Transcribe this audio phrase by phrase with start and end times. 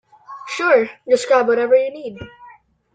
[0.47, 2.17] Sure, just grab whatever you need.